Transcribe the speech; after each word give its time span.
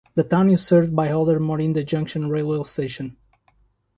The 0.15 0.23
town 0.23 0.49
is 0.49 0.65
served 0.65 0.95
by 0.95 1.11
older 1.11 1.39
Morinda 1.39 1.85
Junction 1.85 2.27
railway 2.27 2.63
station. 2.63 3.17